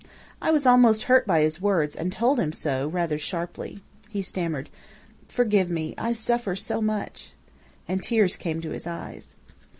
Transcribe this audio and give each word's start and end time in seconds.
"I 0.41 0.49
was 0.49 0.65
almost 0.65 1.03
hurt 1.03 1.27
by 1.27 1.41
his 1.41 1.61
words, 1.61 1.95
and 1.95 2.11
told 2.11 2.39
him 2.39 2.53
so, 2.53 2.87
rather 2.87 3.19
sharply. 3.19 3.83
He 4.09 4.23
stammered: 4.23 4.71
"'Forgive 5.27 5.69
me. 5.69 5.93
I 5.95 6.11
suffer 6.11 6.55
so 6.55 6.81
much!' 6.81 7.33
"And 7.87 8.01
tears 8.01 8.35
came 8.35 8.61
to 8.61 8.71
his 8.71 8.87
eyes. 8.87 9.35